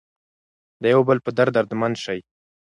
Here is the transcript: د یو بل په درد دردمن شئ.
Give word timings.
د 0.81 0.83
یو 0.93 1.01
بل 1.07 1.17
په 1.25 1.31
درد 1.37 1.53
دردمن 1.55 1.93
شئ. 2.03 2.19